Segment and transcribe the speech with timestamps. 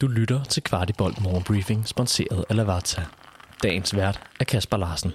[0.00, 3.02] Du lytter til Kvartibolt Morgenbriefing, sponsoreret af Lavazza.
[3.62, 5.10] Dagens vært er Kasper Larsen.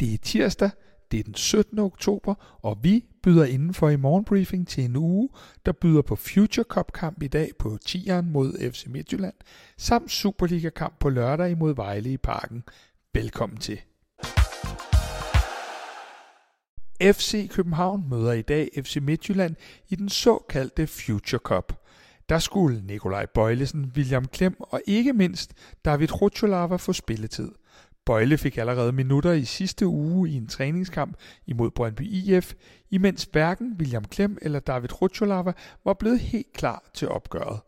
[0.00, 0.70] Det er tirsdag,
[1.10, 1.78] det er den 17.
[1.78, 5.28] oktober, og vi byder indenfor i morgenbriefing til en uge,
[5.66, 9.34] der byder på Future Cup-kamp i dag på Tieren mod FC Midtjylland,
[9.78, 12.62] samt Superliga-kamp på lørdag imod Vejle i Parken.
[13.14, 13.80] Velkommen til.
[17.02, 19.56] FC København møder i dag FC Midtjylland
[19.88, 21.72] i den såkaldte Future Cup.
[22.28, 25.52] Der skulle Nikolaj Bøjlesen, William Klem og ikke mindst
[25.84, 27.52] David Rutscholava få spilletid.
[28.06, 32.54] Bøjle fik allerede minutter i sidste uge i en træningskamp imod Brøndby IF,
[32.90, 35.52] imens hverken William Klem eller David Rutscholava
[35.84, 37.60] var blevet helt klar til opgøret.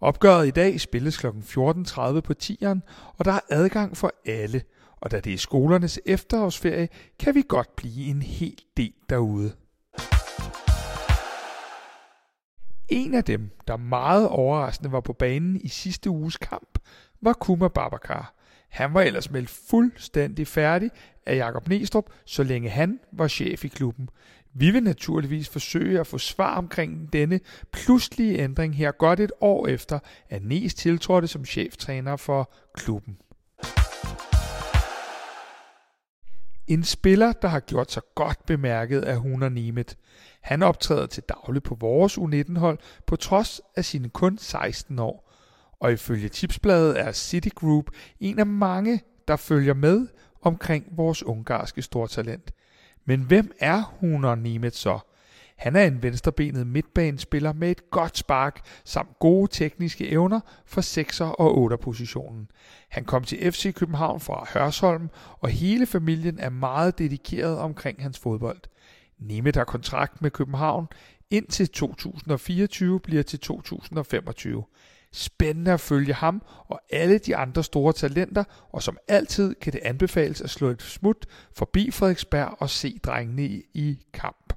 [0.00, 1.26] Opgøret i dag spilles kl.
[1.26, 2.82] 14.30 på tieren,
[3.16, 4.62] og der er adgang for alle–
[5.00, 6.88] og da det er skolernes efterårsferie,
[7.18, 9.52] kan vi godt blive en hel del derude.
[12.88, 16.78] En af dem, der meget overraskende var på banen i sidste uges kamp,
[17.20, 18.34] var Kuma Babakar.
[18.68, 20.90] Han var ellers meldt fuldstændig færdig
[21.26, 24.08] af Jakob Nestrup, så længe han var chef i klubben.
[24.54, 27.40] Vi vil naturligvis forsøge at få svar omkring denne
[27.72, 33.18] pludselige ændring her godt et år efter, at Nes tiltrådte som cheftræner for klubben.
[36.68, 39.96] En spiller, der har gjort sig godt bemærket af Huner Niemet.
[40.40, 45.32] Han optræder til daglig på vores U19-hold på trods af sine kun 16 år.
[45.80, 47.84] Og ifølge tipsbladet er City Group
[48.20, 50.06] en af mange, der følger med
[50.42, 52.52] omkring vores ungarske stortalent.
[53.04, 54.98] Men hvem er Huner Niemet så?
[55.58, 61.24] Han er en venstrebenet midtbanespiller med et godt spark samt gode tekniske evner for 6'er
[61.24, 62.50] og 8'er positionen.
[62.88, 68.18] Han kom til FC København fra Hørsholm, og hele familien er meget dedikeret omkring hans
[68.18, 68.60] fodbold.
[69.18, 70.86] Nemeth har kontrakt med København
[71.30, 74.64] indtil 2024 bliver til 2025.
[75.12, 79.80] Spændende at følge ham og alle de andre store talenter, og som altid kan det
[79.84, 84.47] anbefales at slå et smut forbi Frederiksberg og se drengene i kamp.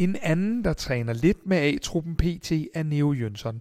[0.00, 3.60] En anden, der træner lidt med A-truppen PT, er Neo Jønsson.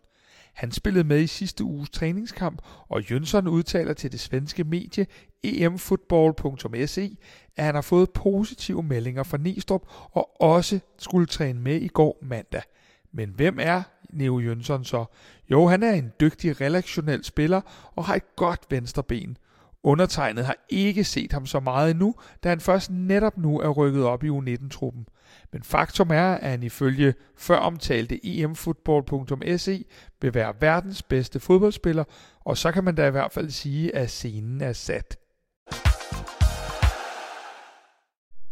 [0.54, 5.06] Han spillede med i sidste uges træningskamp, og Jønsson udtaler til det svenske medie
[5.44, 7.18] emfootball.se,
[7.58, 12.20] at han har fået positive meldinger fra Nistrup og også skulle træne med i går
[12.22, 12.64] mandag.
[13.12, 15.06] Men hvem er Neo Jønsson så?
[15.52, 17.62] Jo, han er en dygtig relationel spiller
[17.96, 19.38] og har et godt venstre ben–
[19.84, 24.04] Undertegnet har ikke set ham så meget endnu, da han først netop nu er rykket
[24.04, 25.08] op i U19-truppen.
[25.54, 29.86] Men faktum er, at han ifølge før omtalte emfootball.se
[30.22, 32.04] vil være verdens bedste fodboldspiller,
[32.40, 35.18] og så kan man da i hvert fald sige, at scenen er sat.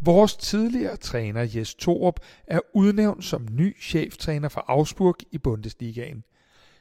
[0.01, 6.23] Vores tidligere træner Jes Torup er udnævnt som ny cheftræner for Augsburg i Bundesligaen.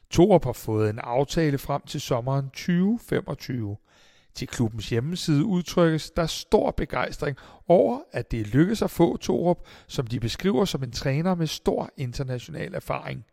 [0.09, 3.77] Torup har fået en aftale frem til sommeren 2025.
[4.37, 7.37] Til klubbens hjemmeside udtrykkes der stor begejstring
[7.67, 11.89] over, at det lykkedes at få Torup, som de beskriver som en træner med stor
[11.97, 13.25] international erfaring.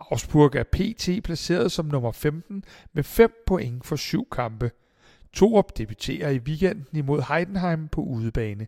[0.00, 4.70] Augsburg er PT placeret som nummer 15 med 5 point for syv kampe.
[5.32, 8.66] Torup debuterer i weekenden imod Heidenheim på udebane.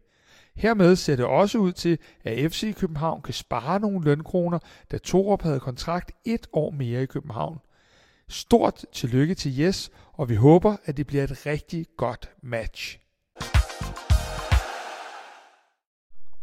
[0.57, 4.59] Hermed ser det også ud til, at FC København kan spare nogle lønkroner,
[4.91, 7.59] da Torup havde kontrakt et år mere i København.
[8.35, 12.99] Stort tillykke til Jes, og vi håber, at det bliver et rigtig godt match.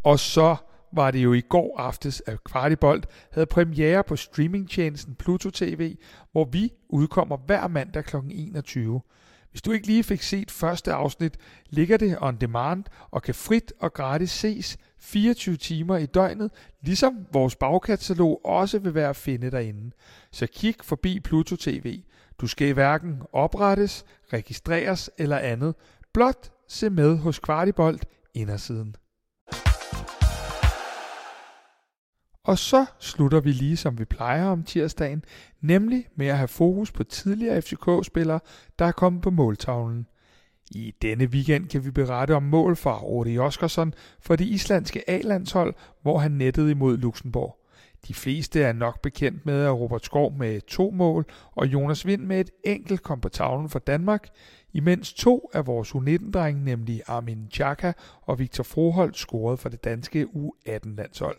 [0.04, 0.56] Og så
[0.94, 5.96] var det jo i går aftes, at Kvartibolt havde premiere på streamingtjenesten Pluto TV,
[6.32, 8.16] hvor vi udkommer hver mandag kl.
[8.32, 9.02] 21.
[9.52, 11.38] Hvis du ikke lige fik set første afsnit,
[11.70, 16.52] ligger det on demand og kan frit og gratis ses 24 timer i døgnet,
[16.82, 19.92] ligesom vores bagkatalog også vil være at finde derinde.
[20.32, 22.02] Så kig forbi Pluto TV.
[22.42, 25.76] Du skal hverken oprettes, registreres eller andet.
[26.14, 28.96] Blot se med hos Kvartibolt indersiden.
[32.44, 35.24] Og så slutter vi lige som vi plejer om tirsdagen,
[35.62, 38.40] nemlig med at have fokus på tidligere FCK-spillere,
[38.80, 40.08] der er kommet på måltavlen.
[40.72, 45.74] I denne weekend kan vi berette om mål fra Rudi Oskarsson for det islandske A-landshold,
[46.02, 47.58] hvor han nettede imod Luxembourg.
[48.08, 52.22] De fleste er nok bekendt med, at Robert Skov med to mål og Jonas Vind
[52.22, 54.28] med et enkelt kom på tavlen for Danmark,
[54.74, 60.26] imens to af vores U19-drenge, nemlig Armin Chaka og Victor Froholt, scorede for det danske
[60.26, 61.38] U18-landshold.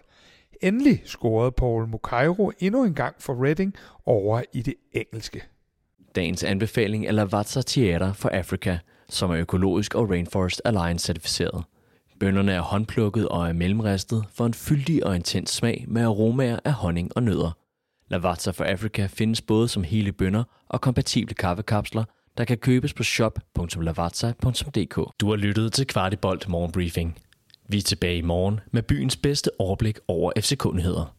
[0.63, 3.75] Endelig scorede Paul Mukairo endnu en gang for Reading
[4.07, 5.43] over i det engelske.
[6.15, 8.79] Dagens anbefaling er Lavazza Tierra for Africa,
[9.09, 11.65] som er økologisk og Rainforest Alliance certificeret.
[12.21, 16.73] Bønderne er håndplukket og er mellemristet for en fyldig og intens smag med aromaer af
[16.73, 17.51] honning og nødder.
[18.09, 22.05] Lavazza for Africa findes både som hele bønder og kompatible kaffekapsler,
[22.39, 24.97] der kan købes på shop.lavazza.dk.
[25.21, 27.19] Du har lyttet til Kvartibolt Morgenbriefing.
[27.73, 31.15] Vi er tilbage i morgen med byens bedste overblik over FC-kundigheder.